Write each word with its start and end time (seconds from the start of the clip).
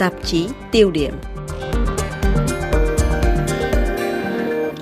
tạp 0.00 0.12
chí 0.24 0.48
tiêu 0.72 0.90
điểm. 0.90 1.14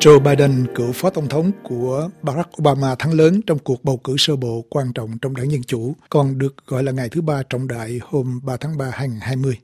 Joe 0.00 0.18
Biden, 0.18 0.66
cựu 0.74 0.92
phó 0.92 1.10
tổng 1.10 1.28
thống 1.28 1.52
của 1.62 2.10
Barack 2.22 2.50
Obama 2.62 2.94
thắng 2.94 3.12
lớn 3.12 3.40
trong 3.46 3.58
cuộc 3.58 3.84
bầu 3.84 3.96
cử 3.96 4.14
sơ 4.18 4.36
bộ 4.36 4.64
quan 4.70 4.92
trọng 4.92 5.18
trong 5.18 5.36
đảng 5.36 5.50
Dân 5.52 5.62
Chủ, 5.62 5.94
còn 6.08 6.38
được 6.38 6.54
gọi 6.66 6.82
là 6.82 6.92
ngày 6.92 7.08
thứ 7.08 7.20
ba 7.20 7.42
trọng 7.42 7.68
đại 7.68 8.00
hôm 8.02 8.40
3 8.42 8.56
tháng 8.56 8.78
3 8.78 8.90
2020. 8.92 9.58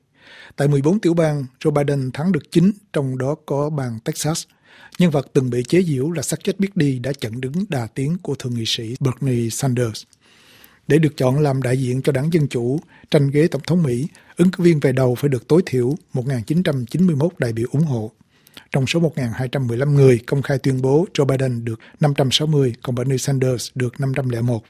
Tại 0.57 0.69
14 0.69 1.01
tiểu 1.01 1.15
bang, 1.15 1.47
Joe 1.65 1.71
Biden 1.71 2.11
thắng 2.13 2.33
được 2.33 2.51
9, 2.51 2.73
trong 2.93 3.19
đó 3.19 3.35
có 3.47 3.71
bang 3.71 3.99
Texas. 4.05 4.45
Nhân 4.99 5.11
vật 5.11 5.27
từng 5.33 5.51
bị 5.51 5.63
chế 5.69 5.83
giễu 5.83 6.11
là 6.11 6.23
xác 6.23 6.45
chết 6.45 6.61
biết 6.61 6.77
đi 6.77 6.99
đã 6.99 7.13
chặn 7.21 7.41
đứng 7.41 7.53
đà 7.69 7.87
tiến 7.87 8.17
của 8.23 8.35
thượng 8.35 8.55
nghị 8.55 8.65
sĩ 8.67 8.97
Bernie 9.01 9.51
Sanders. 9.51 10.03
Để 10.89 10.99
được 10.99 11.17
chọn 11.17 11.39
làm 11.39 11.63
đại 11.63 11.77
diện 11.79 12.03
cho 12.03 12.13
đảng 12.13 12.33
Dân 12.33 12.49
Chủ 12.49 12.79
tranh 13.11 13.31
ghế 13.31 13.47
Tổng 13.47 13.63
thống 13.67 13.83
Mỹ, 13.83 14.09
ứng 14.37 14.51
cử 14.51 14.65
viên 14.65 14.81
về 14.81 14.93
đầu 14.93 15.15
phải 15.15 15.29
được 15.29 15.49
tối 15.49 15.63
thiểu 15.67 15.95
1.991 16.15 17.29
đại 17.39 17.53
biểu 17.53 17.67
ủng 17.73 17.85
hộ. 17.85 18.11
Trong 18.73 18.87
số 18.87 19.01
1.215 19.01 19.95
người 19.95 20.21
công 20.27 20.43
khai 20.43 20.59
tuyên 20.59 20.83
bố 20.83 21.07
Joe 21.15 21.25
Biden 21.25 21.65
được 21.65 21.81
560, 22.01 22.75
còn 22.83 22.95
Bernie 22.95 23.19
Sanders 23.19 23.71
được 23.75 24.01
501. 24.01 24.63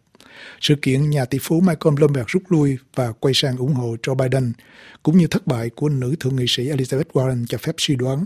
Sự 0.61 0.75
kiện 0.83 1.11
nhà 1.11 1.25
tỷ 1.25 1.39
phú 1.43 1.61
Michael 1.61 1.95
Bloomberg 1.95 2.27
rút 2.29 2.43
lui 2.49 2.79
và 2.95 3.13
quay 3.13 3.35
sang 3.35 3.57
ủng 3.57 3.75
hộ 3.75 3.97
Joe 4.03 4.15
Biden, 4.15 4.53
cũng 5.03 5.19
như 5.19 5.27
thất 5.27 5.47
bại 5.47 5.71
của 5.71 5.89
nữ 5.89 6.15
thượng 6.21 6.37
nghị 6.37 6.45
sĩ 6.49 6.69
Elizabeth 6.69 7.05
Warren 7.13 7.47
cho 7.49 7.59
phép 7.59 7.75
suy 7.79 7.97
đoán, 7.97 8.25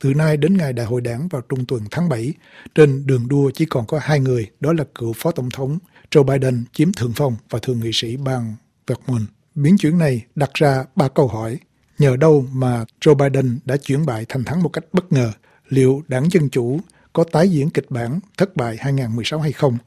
từ 0.00 0.14
nay 0.14 0.36
đến 0.36 0.56
ngày 0.56 0.72
đại 0.72 0.86
hội 0.86 1.00
đảng 1.00 1.28
vào 1.28 1.42
trung 1.48 1.66
tuần 1.66 1.82
tháng 1.90 2.08
7, 2.08 2.32
trên 2.74 3.06
đường 3.06 3.28
đua 3.28 3.50
chỉ 3.54 3.64
còn 3.64 3.86
có 3.86 3.98
hai 4.02 4.20
người, 4.20 4.50
đó 4.60 4.72
là 4.72 4.84
cựu 4.94 5.12
phó 5.12 5.30
tổng 5.30 5.50
thống 5.50 5.78
Joe 6.10 6.22
Biden 6.22 6.64
chiếm 6.72 6.92
thượng 6.92 7.12
phong 7.16 7.36
và 7.50 7.58
thượng 7.58 7.80
nghị 7.80 7.90
sĩ 7.92 8.16
bang 8.16 8.54
Vermont. 8.86 9.28
Biến 9.54 9.78
chuyển 9.78 9.98
này 9.98 10.24
đặt 10.34 10.50
ra 10.54 10.84
ba 10.96 11.08
câu 11.08 11.28
hỏi. 11.28 11.58
Nhờ 11.98 12.16
đâu 12.16 12.46
mà 12.52 12.84
Joe 13.00 13.14
Biden 13.14 13.58
đã 13.64 13.76
chuyển 13.76 14.06
bại 14.06 14.26
thành 14.28 14.44
thắng 14.44 14.62
một 14.62 14.68
cách 14.68 14.84
bất 14.92 15.12
ngờ? 15.12 15.32
Liệu 15.68 16.02
đảng 16.08 16.28
Dân 16.30 16.48
Chủ 16.48 16.80
có 17.12 17.24
tái 17.24 17.48
diễn 17.48 17.70
kịch 17.70 17.86
bản 17.90 18.20
thất 18.36 18.56
bại 18.56 18.76
2016 18.80 19.40
hay 19.40 19.52
không? 19.52 19.78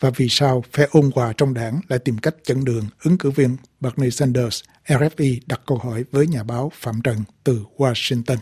Và 0.00 0.10
vì 0.16 0.28
sao 0.30 0.64
phe 0.72 0.86
ôn 0.90 1.10
hòa 1.14 1.32
trong 1.36 1.54
đảng 1.54 1.80
lại 1.88 1.98
tìm 1.98 2.18
cách 2.18 2.34
chặn 2.44 2.64
đường 2.64 2.84
ứng 3.04 3.18
cử 3.18 3.30
viên 3.30 3.56
Bernie 3.80 4.10
Sanders? 4.10 4.62
RFI 4.86 5.38
đặt 5.46 5.60
câu 5.66 5.78
hỏi 5.78 6.04
với 6.12 6.26
nhà 6.26 6.42
báo 6.42 6.72
Phạm 6.74 7.00
Trần 7.04 7.16
từ 7.44 7.64
Washington. 7.76 8.36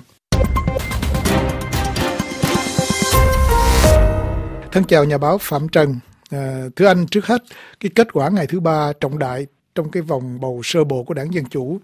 Thân 4.73 4.85
chào 4.89 5.05
nhà 5.05 5.19
báo 5.19 5.39
Phạm 5.39 5.69
Trần. 5.69 6.01
À, 6.31 6.65
thưa 6.77 6.87
anh, 6.87 7.07
trước 7.11 7.27
hết, 7.27 7.43
cái 7.81 7.91
kết 7.95 8.13
quả 8.13 8.29
ngày 8.29 8.47
thứ 8.47 8.61
ba 8.61 8.93
trọng 9.01 9.19
đại 9.19 9.47
trong 9.75 9.91
cái 9.91 10.03
vòng 10.03 10.41
bầu 10.41 10.61
sơ 10.65 10.85
bộ 10.85 11.03
của 11.03 11.15
đảng 11.15 11.35
Dân 11.35 11.45
Chủ, 11.45 11.79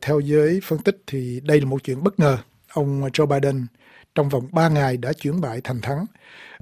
theo 0.00 0.20
giới 0.20 0.60
phân 0.64 0.78
tích 0.78 1.02
thì 1.06 1.40
đây 1.44 1.60
là 1.60 1.66
một 1.66 1.84
chuyện 1.84 2.02
bất 2.02 2.20
ngờ. 2.20 2.38
Ông 2.72 3.00
Joe 3.00 3.26
Biden 3.26 3.66
trong 4.14 4.28
vòng 4.28 4.48
3 4.52 4.68
ngày 4.68 4.96
đã 4.96 5.12
chuyển 5.12 5.40
bại 5.40 5.60
thành 5.64 5.80
thắng. 5.82 6.06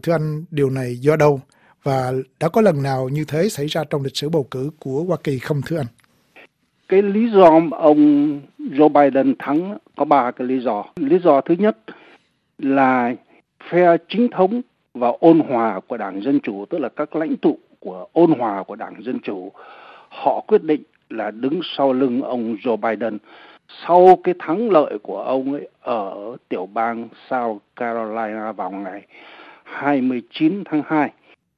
Thưa 0.02 0.12
anh, 0.12 0.44
điều 0.50 0.70
này 0.70 0.96
do 0.96 1.16
đâu? 1.16 1.41
Và 1.83 2.12
đã 2.41 2.48
có 2.48 2.61
lần 2.61 2.83
nào 2.83 3.08
như 3.08 3.24
thế 3.28 3.48
xảy 3.48 3.66
ra 3.66 3.84
trong 3.91 4.02
lịch 4.02 4.16
sử 4.16 4.28
bầu 4.28 4.46
cử 4.50 4.70
của 4.78 5.05
Hoa 5.05 5.16
Kỳ 5.24 5.39
không 5.39 5.61
thưa 5.66 5.77
anh? 5.77 5.86
Cái 6.89 7.02
lý 7.02 7.30
do 7.30 7.61
ông 7.70 8.41
Joe 8.58 8.89
Biden 8.89 9.34
thắng 9.39 9.78
có 9.96 10.05
ba 10.05 10.30
cái 10.30 10.46
lý 10.46 10.61
do. 10.61 10.84
Lý 10.96 11.19
do 11.24 11.41
thứ 11.41 11.55
nhất 11.58 11.78
là 12.58 13.14
phe 13.70 13.96
chính 14.08 14.28
thống 14.36 14.62
và 14.99 15.13
ôn 15.21 15.41
hòa 15.41 15.81
của 15.81 15.97
Đảng 15.97 16.23
Dân 16.23 16.41
Chủ, 16.41 16.65
tức 16.71 16.79
là 16.79 16.89
các 16.89 17.17
lãnh 17.17 17.37
tụ 17.37 17.59
của 17.81 18.07
ôn 18.13 18.31
hòa 18.39 18.63
của 18.63 18.77
Đảng 18.77 19.03
Dân 19.03 19.21
Chủ, 19.21 19.53
họ 20.09 20.41
quyết 20.41 20.63
định 20.63 20.83
là 21.11 21.31
đứng 21.31 21.61
sau 21.77 21.93
lưng 21.93 22.23
ông 22.23 22.57
Joe 22.63 22.77
Biden 22.77 23.19
sau 23.87 24.19
cái 24.25 24.35
thắng 24.39 24.71
lợi 24.71 24.99
của 25.03 25.23
ông 25.23 25.53
ấy 25.53 25.69
ở 25.81 26.37
tiểu 26.49 26.67
bang 26.67 27.09
South 27.31 27.63
Carolina 27.77 28.53
vào 28.53 28.70
ngày 28.70 29.07
29 29.64 30.63
tháng 30.64 30.83
2. 30.87 31.13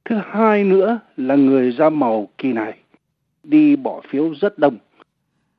Thứ 0.05 0.15
hai 0.25 0.63
nữa 0.63 0.99
là 1.17 1.35
người 1.35 1.71
da 1.71 1.89
màu 1.89 2.27
kỳ 2.37 2.53
này 2.53 2.77
đi 3.43 3.75
bỏ 3.75 4.01
phiếu 4.09 4.33
rất 4.33 4.57
đông 4.57 4.77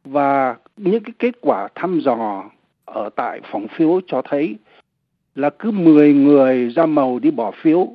và 0.04 0.56
những 0.76 1.02
cái 1.04 1.12
kết 1.18 1.34
quả 1.40 1.68
thăm 1.74 2.00
dò 2.00 2.44
ở 2.84 3.10
tại 3.16 3.40
phòng 3.52 3.66
phiếu 3.68 4.00
cho 4.06 4.22
thấy 4.24 4.56
là 5.34 5.50
cứ 5.50 5.70
10 5.70 6.14
người 6.14 6.68
ra 6.68 6.86
màu 6.86 7.18
đi 7.18 7.30
bỏ 7.30 7.50
phiếu 7.62 7.88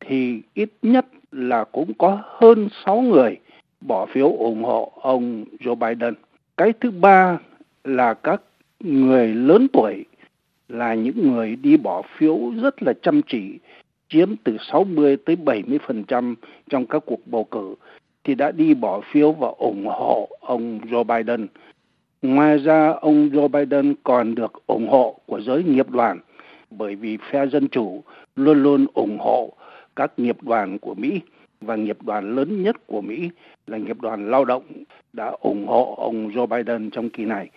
thì 0.00 0.42
ít 0.54 0.70
nhất 0.82 1.06
là 1.32 1.64
cũng 1.64 1.94
có 1.98 2.22
hơn 2.24 2.68
6 2.84 3.00
người 3.00 3.36
bỏ 3.80 4.06
phiếu 4.06 4.28
ủng 4.28 4.64
hộ 4.64 4.92
ông 5.00 5.44
Joe 5.60 5.74
Biden. 5.74 6.14
Cái 6.56 6.72
thứ 6.80 6.90
ba 6.90 7.38
là 7.84 8.14
các 8.14 8.42
người 8.80 9.28
lớn 9.28 9.66
tuổi 9.72 10.04
là 10.68 10.94
những 10.94 11.32
người 11.32 11.56
đi 11.56 11.76
bỏ 11.76 12.02
phiếu 12.18 12.52
rất 12.62 12.82
là 12.82 12.92
chăm 13.02 13.22
chỉ, 13.22 13.58
chiếm 14.08 14.36
từ 14.44 14.56
60 14.72 15.16
tới 15.16 15.36
70% 15.36 16.34
trong 16.70 16.86
các 16.86 17.02
cuộc 17.06 17.26
bầu 17.26 17.44
cử 17.44 17.74
thì 18.24 18.34
đã 18.34 18.50
đi 18.50 18.74
bỏ 18.74 19.00
phiếu 19.12 19.32
và 19.32 19.48
ủng 19.58 19.86
hộ 19.86 20.28
ông 20.40 20.80
Joe 20.80 21.04
Biden. 21.04 21.46
Ngoài 22.22 22.58
ra, 22.58 22.88
ông 23.00 23.28
Joe 23.28 23.48
Biden 23.48 23.94
còn 24.02 24.34
được 24.34 24.66
ủng 24.66 24.88
hộ 24.88 25.20
của 25.26 25.40
giới 25.40 25.62
nghiệp 25.62 25.90
đoàn 25.90 26.18
bởi 26.70 26.94
vì 26.94 27.18
phe 27.30 27.46
Dân 27.46 27.68
Chủ 27.68 28.02
luôn 28.36 28.62
luôn 28.62 28.86
ủng 28.94 29.18
hộ 29.18 29.52
các 29.96 30.12
nghiệp 30.16 30.42
đoàn 30.42 30.78
của 30.78 30.94
Mỹ 30.94 31.20
và 31.60 31.76
nghiệp 31.76 32.02
đoàn 32.02 32.36
lớn 32.36 32.62
nhất 32.62 32.86
của 32.86 33.00
Mỹ 33.00 33.30
là 33.66 33.78
nghiệp 33.78 34.00
đoàn 34.00 34.30
lao 34.30 34.44
động 34.44 34.62
đã 35.12 35.32
ủng 35.40 35.66
hộ 35.66 35.94
ông 35.98 36.30
Joe 36.30 36.46
Biden 36.46 36.90
trong 36.90 37.10
kỳ 37.10 37.24
này. 37.24 37.50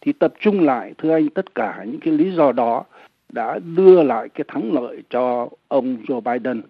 Thì 0.00 0.12
tập 0.12 0.34
trung 0.40 0.60
lại, 0.60 0.94
thưa 0.98 1.12
anh, 1.12 1.28
tất 1.28 1.54
cả 1.54 1.84
những 1.86 2.00
cái 2.00 2.14
lý 2.14 2.30
do 2.30 2.52
đó 2.52 2.84
đã 3.32 3.58
đưa 3.76 4.02
lại 4.02 4.28
cái 4.28 4.44
thắng 4.48 4.72
lợi 4.72 5.02
cho 5.10 5.48
ông 5.68 5.96
Joe 6.08 6.20
Biden. 6.20 6.62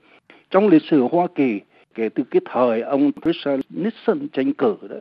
Trong 0.51 0.69
lịch 0.69 0.83
sử 0.83 1.03
Hoa 1.03 1.27
Kỳ, 1.34 1.61
kể 1.95 2.09
từ 2.09 2.25
cái 2.31 2.41
thời 2.45 2.81
ông 2.81 3.11
Richard 3.25 3.63
Nixon 3.71 4.28
tranh 4.33 4.53
cử 4.53 4.77
đó, 4.91 4.97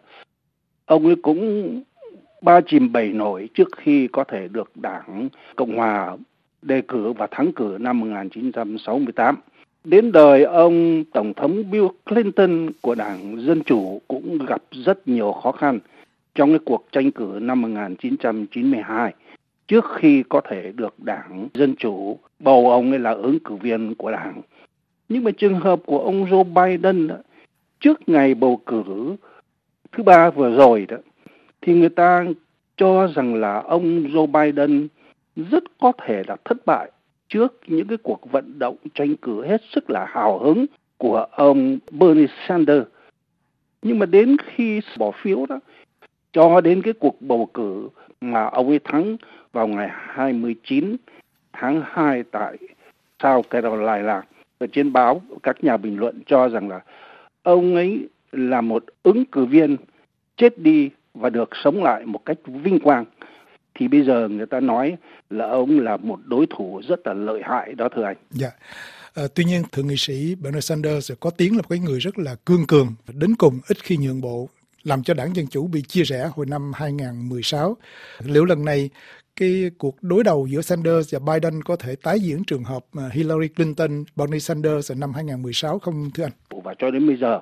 ông 0.85 1.05
ấy 1.05 1.15
cũng 1.15 1.81
ba 2.41 2.61
chìm 2.61 2.91
bảy 2.91 3.09
nổi 3.09 3.49
trước 3.53 3.67
khi 3.77 4.07
có 4.07 4.23
thể 4.23 4.47
được 4.47 4.71
đảng 4.75 5.29
Cộng 5.55 5.77
hòa 5.77 6.17
đề 6.65 6.81
cử 6.81 7.13
và 7.13 7.27
thắng 7.31 7.53
cử 7.53 7.77
năm 7.79 7.99
1968. 7.99 9.35
Đến 9.83 10.11
đời 10.11 10.43
ông 10.43 11.03
Tổng 11.13 11.33
thống 11.33 11.71
Bill 11.71 11.85
Clinton 12.05 12.69
của 12.81 12.95
Đảng 12.95 13.41
Dân 13.41 13.63
Chủ 13.63 14.01
cũng 14.07 14.37
gặp 14.45 14.61
rất 14.71 15.07
nhiều 15.07 15.31
khó 15.31 15.51
khăn 15.51 15.79
trong 16.35 16.49
cái 16.49 16.59
cuộc 16.65 16.85
tranh 16.91 17.11
cử 17.11 17.39
năm 17.41 17.61
1992 17.61 19.13
trước 19.67 19.85
khi 19.95 20.23
có 20.29 20.41
thể 20.41 20.71
được 20.75 20.95
Đảng 20.99 21.47
Dân 21.53 21.75
Chủ 21.75 22.19
bầu 22.39 22.71
ông 22.71 22.91
ấy 22.91 22.99
là 22.99 23.11
ứng 23.11 23.39
cử 23.39 23.55
viên 23.55 23.95
của 23.95 24.11
Đảng. 24.11 24.41
Nhưng 25.09 25.23
mà 25.23 25.31
trường 25.31 25.59
hợp 25.59 25.79
của 25.85 25.99
ông 25.99 26.25
Joe 26.25 26.43
Biden 26.43 27.07
đó, 27.07 27.15
trước 27.79 28.09
ngày 28.09 28.35
bầu 28.35 28.61
cử 28.65 29.15
thứ 29.91 30.03
ba 30.03 30.29
vừa 30.29 30.55
rồi 30.55 30.85
đó 30.89 30.97
thì 31.61 31.73
người 31.73 31.89
ta 31.89 32.25
cho 32.77 33.07
rằng 33.07 33.35
là 33.35 33.59
ông 33.59 34.03
Joe 34.03 34.27
Biden 34.27 34.87
rất 35.35 35.63
có 35.79 35.91
thể 36.05 36.23
là 36.27 36.35
thất 36.45 36.65
bại 36.65 36.91
trước 37.29 37.59
những 37.67 37.87
cái 37.87 37.97
cuộc 37.97 38.31
vận 38.31 38.59
động 38.59 38.75
tranh 38.93 39.15
cử 39.15 39.45
hết 39.45 39.61
sức 39.71 39.89
là 39.89 40.05
hào 40.05 40.39
hứng 40.39 40.65
của 40.97 41.25
ông 41.31 41.77
Bernie 41.91 42.27
Sanders. 42.47 42.87
Nhưng 43.81 43.99
mà 43.99 44.05
đến 44.05 44.37
khi 44.45 44.81
bỏ 44.97 45.11
phiếu 45.11 45.45
đó, 45.45 45.59
cho 46.31 46.61
đến 46.61 46.81
cái 46.81 46.93
cuộc 46.93 47.21
bầu 47.21 47.49
cử 47.53 47.89
mà 48.21 48.45
ông 48.45 48.69
ấy 48.69 48.79
thắng 48.79 49.17
vào 49.51 49.67
ngày 49.67 49.89
29 49.91 50.95
tháng 51.53 51.81
2 51.85 52.23
tại 52.23 52.57
South 53.23 53.49
Carolina. 53.49 54.21
Ở 54.57 54.67
trên 54.71 54.93
báo, 54.93 55.21
các 55.43 55.63
nhà 55.63 55.77
bình 55.77 55.99
luận 55.99 56.19
cho 56.25 56.49
rằng 56.49 56.69
là 56.69 56.79
ông 57.43 57.75
ấy 57.75 58.07
là 58.31 58.61
một 58.61 58.83
ứng 59.03 59.25
cử 59.25 59.45
viên 59.45 59.77
chết 60.37 60.59
đi 60.59 60.89
và 61.13 61.29
được 61.29 61.49
sống 61.63 61.83
lại 61.83 62.05
một 62.05 62.25
cách 62.25 62.37
vinh 62.45 62.79
quang 62.79 63.05
thì 63.75 63.87
bây 63.87 64.05
giờ 64.05 64.27
người 64.27 64.45
ta 64.45 64.59
nói 64.59 64.97
là 65.29 65.45
ông 65.45 65.79
là 65.79 65.97
một 65.97 66.19
đối 66.25 66.45
thủ 66.57 66.81
rất 66.87 67.07
là 67.07 67.13
lợi 67.13 67.41
hại 67.43 67.73
đó 67.73 67.89
thưa 67.95 68.03
anh. 68.03 68.17
Dạ. 68.31 68.49
À, 69.15 69.23
tuy 69.35 69.43
nhiên 69.43 69.63
thượng 69.71 69.87
nghị 69.87 69.97
sĩ 69.97 70.35
Bernie 70.35 70.61
Sanders 70.61 71.11
có 71.19 71.29
tiếng 71.29 71.51
là 71.51 71.57
một 71.57 71.69
cái 71.69 71.79
người 71.79 71.99
rất 71.99 72.17
là 72.17 72.35
cương 72.45 72.67
cường 72.67 72.87
đến 73.13 73.35
cùng 73.35 73.59
ít 73.67 73.77
khi 73.83 73.97
nhượng 73.97 74.21
bộ 74.21 74.49
làm 74.83 75.03
cho 75.03 75.13
đảng 75.13 75.35
Dân 75.35 75.47
Chủ 75.47 75.67
bị 75.67 75.81
chia 75.81 76.03
rẽ 76.03 76.29
hồi 76.35 76.45
năm 76.45 76.71
2016. 76.75 77.77
Liệu 78.25 78.45
lần 78.45 78.65
này 78.65 78.89
cái 79.35 79.71
cuộc 79.77 79.95
đối 80.01 80.23
đầu 80.23 80.47
giữa 80.49 80.61
Sanders 80.61 81.15
và 81.15 81.19
Biden 81.33 81.61
có 81.61 81.75
thể 81.75 81.95
tái 82.03 82.19
diễn 82.19 82.43
trường 82.43 82.63
hợp 82.63 82.85
Hillary 83.11 83.47
Clinton, 83.47 84.03
Bernie 84.15 84.39
Sanders 84.39 84.91
ở 84.91 84.95
năm 84.95 85.11
2016 85.13 85.79
không 85.79 86.09
thưa 86.13 86.23
anh? 86.23 86.61
Và 86.63 86.73
cho 86.79 86.91
đến 86.91 87.07
bây 87.07 87.17
giờ 87.17 87.39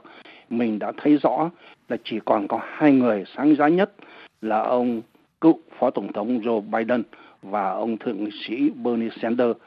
mình 0.49 0.79
đã 0.79 0.91
thấy 1.03 1.17
rõ 1.17 1.51
là 1.89 1.97
chỉ 2.03 2.19
còn 2.25 2.47
có 2.47 2.59
hai 2.63 2.91
người 2.91 3.23
sáng 3.37 3.55
giá 3.55 3.67
nhất 3.67 3.93
là 4.41 4.61
ông 4.61 5.01
cựu 5.43 5.59
phó 5.79 5.89
tổng 5.89 6.13
thống 6.13 6.39
Joe 6.39 6.61
Biden 6.61 7.03
và 7.41 7.71
ông 7.71 7.97
thượng 7.97 8.29
sĩ 8.31 8.69
Bernie 8.69 9.09
Sanders. 9.21 9.59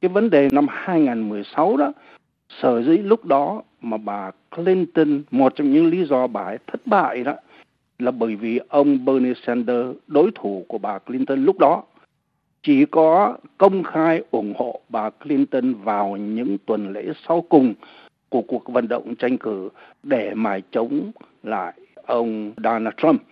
Cái 0.00 0.08
vấn 0.08 0.30
đề 0.30 0.48
năm 0.52 0.66
2016 0.70 1.76
đó, 1.76 1.92
sở 2.48 2.82
dĩ 2.82 2.98
lúc 2.98 3.24
đó 3.24 3.62
mà 3.80 3.96
bà 3.96 4.30
Clinton, 4.56 5.22
một 5.30 5.52
trong 5.56 5.72
những 5.72 5.86
lý 5.86 6.04
do 6.04 6.26
bà 6.26 6.42
ấy 6.42 6.58
thất 6.66 6.86
bại 6.86 7.24
đó, 7.24 7.34
là 7.98 8.10
bởi 8.10 8.36
vì 8.36 8.60
ông 8.68 9.04
Bernie 9.04 9.34
Sanders 9.46 9.98
đối 10.06 10.30
thủ 10.34 10.64
của 10.68 10.78
bà 10.78 10.98
Clinton 10.98 11.44
lúc 11.44 11.58
đó 11.58 11.82
chỉ 12.62 12.84
có 12.84 13.36
công 13.58 13.82
khai 13.82 14.22
ủng 14.30 14.54
hộ 14.56 14.80
bà 14.88 15.10
Clinton 15.10 15.74
vào 15.74 16.16
những 16.16 16.56
tuần 16.66 16.92
lễ 16.92 17.04
sau 17.28 17.40
cùng 17.40 17.74
của 18.28 18.42
cuộc 18.42 18.68
vận 18.72 18.88
động 18.88 19.14
tranh 19.14 19.38
cử 19.38 19.68
để 20.02 20.34
mà 20.34 20.58
chống 20.70 21.10
lại 21.42 21.72
ông 22.06 22.52
Donald 22.64 22.94
Trump. 22.96 23.22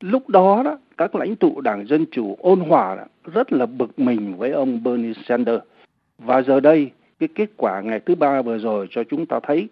Lúc 0.00 0.28
đó 0.28 0.62
đó 0.64 0.78
các 0.98 1.14
lãnh 1.14 1.36
tụ 1.36 1.60
đảng 1.60 1.86
Dân 1.86 2.04
Chủ 2.10 2.36
ôn 2.40 2.60
hòa 2.60 2.96
đó, 2.96 3.04
rất 3.32 3.52
là 3.52 3.66
bực 3.66 3.98
mình 3.98 4.36
với 4.36 4.50
ông 4.50 4.82
Bernie 4.82 5.12
Sanders. 5.26 5.64
Và 6.18 6.42
giờ 6.42 6.60
đây, 6.60 6.90
cái 7.18 7.28
kết 7.34 7.50
quả 7.56 7.80
ngày 7.80 8.00
thứ 8.00 8.14
ba 8.14 8.42
vừa 8.42 8.58
rồi 8.58 8.86
cho 8.90 9.04
chúng 9.04 9.26
ta 9.26 9.40
thấy 9.42 9.68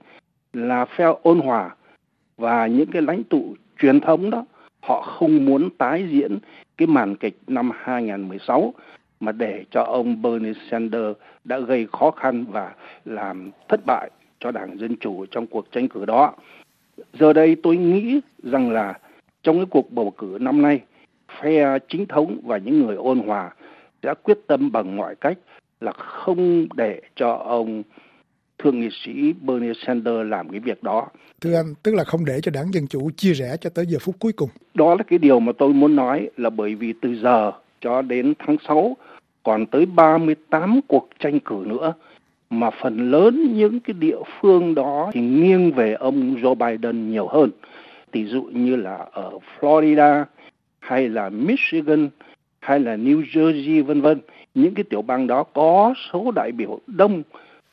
là 0.52 0.84
phe 0.84 1.04
ôn 1.22 1.40
hòa 1.40 1.74
và 2.36 2.66
những 2.66 2.86
cái 2.86 3.02
lãnh 3.02 3.24
tụ 3.24 3.54
truyền 3.78 4.00
thống 4.00 4.30
đó 4.30 4.44
họ 4.80 5.02
không 5.02 5.44
muốn 5.44 5.70
tái 5.78 6.06
diễn 6.10 6.38
cái 6.76 6.86
màn 6.86 7.16
kịch 7.16 7.36
năm 7.46 7.70
2016 7.74 8.74
mà 9.20 9.32
để 9.32 9.64
cho 9.70 9.82
ông 9.82 10.22
Bernie 10.22 10.52
Sanders 10.70 11.18
đã 11.44 11.58
gây 11.58 11.86
khó 11.92 12.10
khăn 12.10 12.44
và 12.50 12.74
làm 13.04 13.50
thất 13.68 13.80
bại 13.86 14.10
cho 14.40 14.50
Đảng 14.50 14.78
Dân 14.78 14.96
Chủ 14.96 15.26
trong 15.30 15.46
cuộc 15.46 15.72
tranh 15.72 15.88
cử 15.88 16.04
đó. 16.04 16.32
Giờ 17.12 17.32
đây 17.32 17.56
tôi 17.62 17.76
nghĩ 17.76 18.20
rằng 18.42 18.70
là 18.70 18.94
trong 19.46 19.56
cái 19.56 19.66
cuộc 19.70 19.92
bầu 19.92 20.10
cử 20.18 20.38
năm 20.40 20.62
nay, 20.62 20.80
phe 21.40 21.78
chính 21.88 22.06
thống 22.06 22.40
và 22.44 22.58
những 22.58 22.86
người 22.86 22.96
ôn 22.96 23.18
hòa 23.18 23.50
sẽ 24.02 24.14
quyết 24.22 24.38
tâm 24.46 24.72
bằng 24.72 24.96
mọi 24.96 25.14
cách 25.14 25.38
là 25.80 25.92
không 25.92 26.66
để 26.74 27.00
cho 27.16 27.32
ông 27.32 27.82
thượng 28.58 28.80
nghị 28.80 28.88
sĩ 29.04 29.32
Bernie 29.40 29.72
Sanders 29.86 30.30
làm 30.30 30.48
cái 30.48 30.60
việc 30.60 30.82
đó. 30.82 31.08
Thưa 31.40 31.54
anh, 31.56 31.74
tức 31.82 31.94
là 31.94 32.04
không 32.04 32.24
để 32.24 32.40
cho 32.40 32.50
đảng 32.54 32.72
Dân 32.72 32.86
Chủ 32.86 33.10
chia 33.16 33.32
rẽ 33.32 33.56
cho 33.60 33.70
tới 33.70 33.86
giờ 33.86 33.98
phút 34.00 34.14
cuối 34.18 34.32
cùng. 34.32 34.48
Đó 34.74 34.94
là 34.94 35.02
cái 35.02 35.18
điều 35.18 35.40
mà 35.40 35.52
tôi 35.58 35.72
muốn 35.72 35.96
nói 35.96 36.30
là 36.36 36.50
bởi 36.50 36.74
vì 36.74 36.92
từ 37.02 37.16
giờ 37.16 37.52
cho 37.80 38.02
đến 38.02 38.34
tháng 38.38 38.56
6 38.68 38.96
còn 39.42 39.66
tới 39.66 39.86
38 39.86 40.80
cuộc 40.88 41.08
tranh 41.18 41.40
cử 41.40 41.64
nữa 41.66 41.94
mà 42.50 42.70
phần 42.82 43.10
lớn 43.10 43.52
những 43.54 43.80
cái 43.80 43.94
địa 43.94 44.18
phương 44.40 44.74
đó 44.74 45.10
thì 45.14 45.20
nghiêng 45.20 45.72
về 45.72 45.92
ông 45.92 46.36
Joe 46.42 46.54
Biden 46.54 47.10
nhiều 47.10 47.28
hơn. 47.28 47.50
Tỷ 48.12 48.26
dụ 48.26 48.42
như 48.42 48.76
là 48.76 49.06
ở 49.12 49.38
Florida 49.60 50.24
hay 50.80 51.08
là 51.08 51.28
Michigan 51.28 52.08
hay 52.60 52.80
là 52.80 52.96
New 52.96 53.22
Jersey 53.22 53.84
vân 53.84 54.00
vân, 54.00 54.20
những 54.54 54.74
cái 54.74 54.84
tiểu 54.90 55.02
bang 55.02 55.26
đó 55.26 55.42
có 55.42 55.94
số 56.12 56.30
đại 56.34 56.52
biểu 56.52 56.80
đông, 56.86 57.22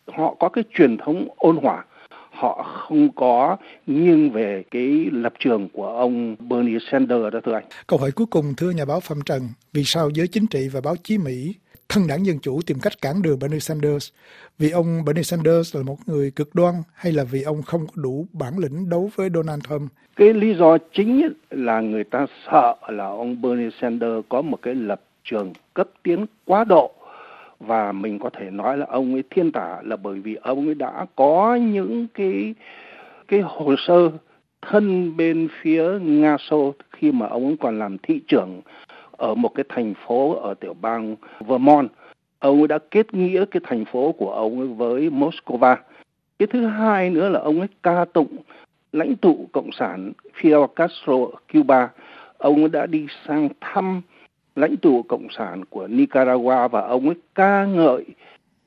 họ 0.07 0.35
có 0.39 0.49
cái 0.49 0.63
truyền 0.73 0.97
thống 0.97 1.27
ôn 1.35 1.57
hòa 1.57 1.83
họ 2.33 2.63
không 2.63 3.11
có 3.15 3.57
nghiêng 3.87 4.31
về 4.31 4.63
cái 4.71 5.07
lập 5.11 5.33
trường 5.39 5.69
của 5.69 5.87
ông 5.87 6.35
Bernie 6.39 6.77
Sanders 6.91 7.33
đó 7.33 7.39
thưa 7.45 7.53
anh. 7.53 7.63
Câu 7.87 7.99
hỏi 7.99 8.11
cuối 8.11 8.27
cùng 8.29 8.53
thưa 8.57 8.71
nhà 8.71 8.85
báo 8.85 8.99
Phạm 8.99 9.21
Trần, 9.25 9.41
vì 9.73 9.83
sao 9.83 10.09
giới 10.13 10.27
chính 10.27 10.47
trị 10.47 10.67
và 10.73 10.81
báo 10.81 10.95
chí 11.03 11.17
Mỹ 11.17 11.53
thân 11.89 12.07
đảng 12.07 12.25
Dân 12.25 12.39
Chủ 12.39 12.61
tìm 12.67 12.77
cách 12.79 12.93
cản 13.01 13.21
đường 13.21 13.39
Bernie 13.39 13.59
Sanders? 13.59 14.09
Vì 14.59 14.69
ông 14.69 15.05
Bernie 15.05 15.23
Sanders 15.23 15.75
là 15.75 15.83
một 15.83 15.97
người 16.05 16.31
cực 16.31 16.55
đoan 16.55 16.73
hay 16.93 17.11
là 17.11 17.23
vì 17.23 17.41
ông 17.41 17.61
không 17.61 17.87
có 17.87 17.93
đủ 17.95 18.25
bản 18.33 18.57
lĩnh 18.57 18.89
đấu 18.89 19.09
với 19.15 19.29
Donald 19.33 19.61
Trump? 19.69 19.91
Cái 20.15 20.33
lý 20.33 20.53
do 20.55 20.77
chính 20.93 21.33
là 21.49 21.81
người 21.81 22.03
ta 22.03 22.25
sợ 22.45 22.75
là 22.89 23.05
ông 23.05 23.41
Bernie 23.41 23.69
Sanders 23.81 24.27
có 24.29 24.41
một 24.41 24.61
cái 24.61 24.75
lập 24.75 25.01
trường 25.23 25.53
cấp 25.73 25.89
tiến 26.03 26.25
quá 26.45 26.63
độ 26.63 26.91
và 27.59 27.91
mình 27.91 28.19
có 28.19 28.29
thể 28.29 28.49
nói 28.49 28.77
là 28.77 28.85
ông 28.89 29.13
ấy 29.13 29.23
thiên 29.29 29.51
tả 29.51 29.81
là 29.83 29.95
bởi 29.95 30.19
vì 30.19 30.35
ông 30.35 30.65
ấy 30.65 30.75
đã 30.75 31.05
có 31.15 31.55
những 31.55 32.07
cái 32.13 32.55
cái 33.27 33.41
hồ 33.41 33.75
sơ 33.77 34.09
thân 34.61 35.17
bên 35.17 35.47
phía 35.61 35.99
Nga 35.99 36.37
Xô 36.37 36.73
khi 36.91 37.11
mà 37.11 37.27
ông 37.27 37.45
ấy 37.45 37.55
còn 37.59 37.79
làm 37.79 37.97
thị 37.97 38.21
trưởng 38.27 38.61
ở 39.17 39.35
một 39.35 39.49
cái 39.55 39.65
thành 39.69 39.93
phố 40.07 40.35
ở 40.35 40.53
tiểu 40.53 40.73
bang 40.81 41.15
Vermont. 41.39 41.89
Ông 42.39 42.59
ấy 42.59 42.67
đã 42.67 42.79
kết 42.91 43.13
nghĩa 43.13 43.45
cái 43.45 43.61
thành 43.63 43.85
phố 43.85 44.11
của 44.11 44.31
ông 44.31 44.59
ấy 44.59 44.67
với 44.67 45.09
Moscow. 45.09 45.75
Cái 46.39 46.47
thứ 46.47 46.65
hai 46.65 47.09
nữa 47.09 47.29
là 47.29 47.39
ông 47.39 47.59
ấy 47.59 47.67
ca 47.83 48.05
tụng 48.05 48.37
lãnh 48.91 49.15
tụ 49.15 49.47
cộng 49.51 49.69
sản 49.71 50.11
Fidel 50.41 50.67
Castro 50.67 51.13
ở 51.13 51.37
Cuba. 51.53 51.89
Ông 52.37 52.59
ấy 52.59 52.69
đã 52.69 52.85
đi 52.85 53.07
sang 53.27 53.49
thăm 53.61 54.01
lãnh 54.55 54.77
tụ 54.77 55.03
cộng 55.03 55.27
sản 55.37 55.65
của 55.65 55.87
Nicaragua 55.87 56.67
và 56.67 56.81
ông 56.81 57.05
ấy 57.05 57.15
ca 57.35 57.65
ngợi 57.65 58.05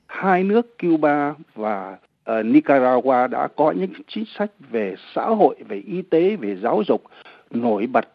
hai 0.07 0.43
nước 0.43 0.77
Cuba 0.81 1.33
và 1.55 1.97
uh, 2.31 2.45
Nicaragua 2.45 3.27
đã 3.27 3.47
có 3.47 3.71
những 3.71 3.91
chính 4.07 4.25
sách 4.25 4.51
về 4.71 4.95
xã 5.15 5.25
hội, 5.25 5.55
về 5.67 5.81
y 5.87 6.01
tế, 6.01 6.35
về 6.35 6.55
giáo 6.55 6.83
dục 6.87 7.03
nổi 7.51 7.87
bật 7.87 8.07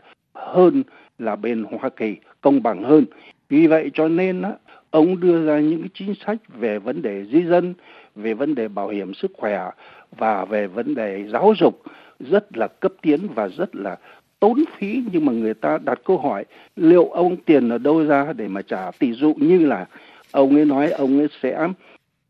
hơn 0.46 0.82
là 1.18 1.36
bên 1.36 1.64
Hoa 1.64 1.90
Kỳ, 1.90 2.16
công 2.40 2.62
bằng 2.62 2.82
hơn. 2.82 3.04
Vì 3.48 3.66
vậy 3.66 3.90
cho 3.94 4.08
nên 4.08 4.42
á, 4.42 4.52
ông 4.90 5.20
đưa 5.20 5.46
ra 5.46 5.60
những 5.60 5.86
chính 5.94 6.14
sách 6.26 6.38
về 6.48 6.78
vấn 6.78 7.02
đề 7.02 7.24
di 7.24 7.42
dân, 7.42 7.74
về 8.14 8.34
vấn 8.34 8.54
đề 8.54 8.68
bảo 8.68 8.88
hiểm 8.88 9.14
sức 9.14 9.30
khỏe 9.34 9.70
và 10.18 10.44
về 10.44 10.66
vấn 10.66 10.94
đề 10.94 11.24
giáo 11.32 11.54
dục 11.58 11.82
rất 12.20 12.56
là 12.56 12.68
cấp 12.68 12.92
tiến 13.02 13.20
và 13.34 13.48
rất 13.48 13.76
là 13.76 13.96
tốn 14.40 14.64
phí 14.78 15.02
nhưng 15.12 15.26
mà 15.26 15.32
người 15.32 15.54
ta 15.54 15.78
đặt 15.84 16.00
câu 16.04 16.18
hỏi 16.18 16.44
liệu 16.76 17.04
ông 17.04 17.36
tiền 17.36 17.68
ở 17.68 17.78
đâu 17.78 18.04
ra 18.04 18.32
để 18.32 18.48
mà 18.48 18.62
trả 18.62 18.90
tỷ 18.98 19.12
dụ 19.12 19.34
như 19.36 19.58
là 19.58 19.86
ông 20.30 20.56
ấy 20.56 20.64
nói 20.64 20.90
ông 20.90 21.18
ấy 21.18 21.28
sẽ 21.42 21.68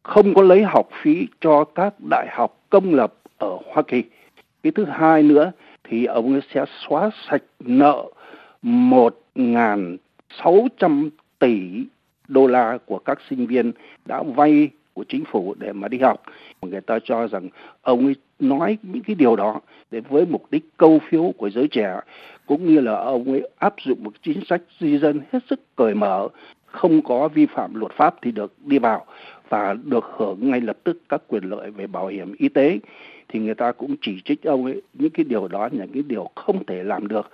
không 0.03 0.35
có 0.35 0.43
lấy 0.43 0.63
học 0.63 0.89
phí 1.03 1.27
cho 1.41 1.65
các 1.65 1.95
đại 2.11 2.27
học 2.31 2.59
công 2.71 2.95
lập 2.95 3.15
ở 3.39 3.59
Hoa 3.67 3.83
Kỳ. 3.83 4.03
Cái 4.63 4.73
thứ 4.73 4.85
hai 4.85 5.23
nữa 5.23 5.53
thì 5.85 6.05
ông 6.05 6.33
ấy 6.33 6.41
sẽ 6.55 6.65
xóa 6.89 7.11
sạch 7.31 7.43
nợ 7.61 8.05
một 8.63 9.21
ngàn 9.35 9.97
sáu 10.43 10.69
trăm 10.79 11.11
tỷ 11.39 11.85
đô 12.29 12.47
la 12.47 12.79
của 12.87 12.99
các 12.99 13.19
sinh 13.31 13.47
viên 13.47 13.73
đã 14.05 14.23
vay 14.23 14.69
của 14.95 15.05
chính 15.09 15.25
phủ 15.25 15.55
để 15.59 15.73
mà 15.73 15.89
đi 15.89 15.99
học. 15.99 16.23
Người 16.63 16.81
ta 16.81 16.99
cho 17.05 17.29
rằng 17.29 17.49
ông 17.83 18.05
ấy 18.05 18.15
nói 18.39 18.79
những 18.83 19.03
cái 19.03 19.15
điều 19.15 19.37
đó 19.37 19.61
để 19.91 20.01
với 20.01 20.27
mục 20.27 20.45
đích 20.51 20.65
câu 20.77 20.99
phiếu 21.09 21.33
của 21.39 21.51
giới 21.51 21.69
trẻ, 21.69 22.01
cũng 22.47 22.67
như 22.67 22.81
là 22.81 22.95
ông 22.95 23.25
ấy 23.25 23.49
áp 23.59 23.75
dụng 23.85 24.05
một 24.05 24.13
chính 24.23 24.41
sách 24.49 24.61
di 24.81 24.99
dân 24.99 25.21
hết 25.33 25.39
sức 25.51 25.61
cởi 25.77 25.95
mở, 25.95 26.29
không 26.67 27.03
có 27.03 27.29
vi 27.29 27.47
phạm 27.47 27.75
luật 27.75 27.93
pháp 27.93 28.15
thì 28.23 28.33
được 28.33 28.53
đi 28.59 28.79
vào 28.79 29.07
và 29.53 29.77
được 29.85 30.05
hưởng 30.17 30.51
ngay 30.51 30.61
lập 30.61 30.77
tức 30.85 31.03
các 31.09 31.23
quyền 31.29 31.45
lợi 31.45 31.71
về 31.71 31.87
bảo 31.87 32.07
hiểm 32.07 32.35
y 32.39 32.49
tế, 32.49 32.79
thì 33.29 33.41
người 33.41 33.55
ta 33.55 33.73
cũng 33.73 33.95
chỉ 34.01 34.21
trích 34.25 34.43
ông 34.43 34.65
ấy. 34.65 34.83
Những 34.95 35.11
cái 35.11 35.25
điều 35.25 35.49
đó 35.49 35.63
là 35.73 35.85
những 35.85 35.93
cái 35.93 36.03
điều 36.03 36.31
không 36.35 36.65
thể 36.65 36.83
làm 36.83 37.09
được. 37.09 37.31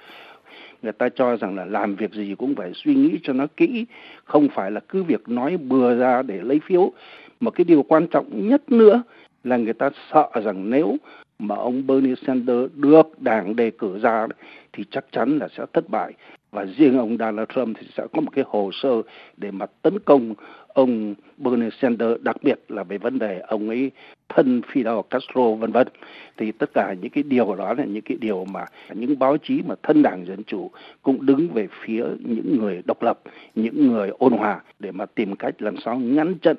Người 0.83 0.93
ta 0.93 1.09
cho 1.09 1.37
rằng 1.37 1.57
là 1.57 1.65
làm 1.65 1.95
việc 1.95 2.13
gì 2.13 2.35
cũng 2.39 2.55
phải 2.55 2.73
suy 2.75 2.95
nghĩ 2.95 3.19
cho 3.23 3.33
nó 3.33 3.47
kỹ, 3.57 3.87
không 4.25 4.49
phải 4.55 4.71
là 4.71 4.81
cứ 4.89 5.03
việc 5.03 5.29
nói 5.29 5.57
bừa 5.57 5.97
ra 5.97 6.23
để 6.23 6.41
lấy 6.43 6.61
phiếu. 6.67 6.93
Mà 7.41 7.51
cái 7.51 7.65
điều 7.65 7.83
quan 7.83 8.07
trọng 8.07 8.49
nhất 8.49 8.73
nữa 8.73 9.03
là 9.45 9.57
người 9.57 9.75
ta 9.75 9.91
sợ 10.13 10.31
rằng 10.45 10.71
nếu 10.71 10.97
mà 11.39 11.57
ông 11.57 11.87
Bernie 11.87 12.15
Sanders 12.27 12.73
được 12.75 13.23
đảng 13.23 13.57
đề 13.57 13.71
cử 13.71 13.99
ra 13.99 14.27
thì 14.73 14.85
chắc 14.91 15.05
chắn 15.13 15.39
là 15.39 15.49
sẽ 15.57 15.65
thất 15.73 15.91
bại 15.91 16.13
và 16.51 16.65
riêng 16.65 16.99
ông 16.99 17.17
Donald 17.19 17.49
Trump 17.55 17.77
thì 17.81 17.87
sẽ 17.97 18.07
có 18.13 18.21
một 18.21 18.31
cái 18.35 18.45
hồ 18.49 18.71
sơ 18.83 19.03
để 19.37 19.51
mà 19.51 19.67
tấn 19.83 19.99
công 19.99 20.35
ông 20.69 21.15
Bernie 21.37 21.71
Sanders, 21.81 22.23
đặc 22.23 22.37
biệt 22.43 22.59
là 22.69 22.83
về 22.83 22.99
vấn 22.99 23.19
đề 23.19 23.41
ông 23.41 23.69
ấy 23.69 23.91
thân 24.29 24.63
Fidel 24.73 25.03
Castro, 25.03 25.51
vân 25.51 25.73
vân 25.73 25.89
thì 26.37 26.53
tất 26.53 26.71
cả 26.75 26.95
những 27.01 27.11
cái 27.11 27.23
điều 27.23 27.55
đó 27.55 27.75
là 27.75 27.85
những 27.85 28.03
cái 28.03 28.17
điều 28.21 28.45
mà 28.45 28.65
những 28.95 29.19
báo 29.19 29.37
chí 29.43 29.63
mà 29.67 29.75
thân 29.83 30.03
đảng 30.03 30.27
dân 30.27 30.45
chủ 30.45 30.71
cũng 31.03 31.27
đứng 31.27 31.49
về 31.49 31.69
phía 31.85 32.05
những 32.19 32.59
người 32.59 32.83
độc 32.85 33.03
lập, 33.03 33.21
những 33.55 33.93
người 33.93 34.09
ôn 34.19 34.33
hòa 34.33 34.61
để 34.79 34.93
mà 34.93 35.07
tìm 35.07 35.37
cách 35.37 35.63
làm 35.63 35.77
sao 35.85 35.99
ngăn 35.99 36.39
chặn 36.39 36.57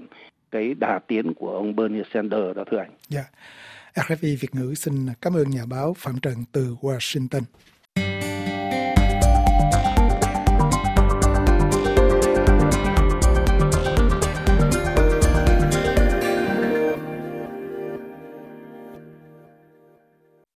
cái 0.52 0.74
đà 0.80 1.00
tiến 1.08 1.34
của 1.34 1.52
ông 1.52 1.76
Bernie 1.76 2.04
Sanders 2.14 2.58
đó, 2.58 2.64
thưa 2.72 2.78
anh. 2.78 2.92
Dạ. 3.08 3.20
Yeah. 3.20 3.32
RFI 4.08 4.38
Việt 4.40 4.56
ngữ 4.56 4.74
xin 4.76 4.94
cảm 5.22 5.34
ơn 5.34 5.50
nhà 5.50 5.66
báo 5.70 5.94
Phạm 5.98 6.20
Trần 6.22 6.36
từ 6.52 6.76
Washington. 6.82 7.42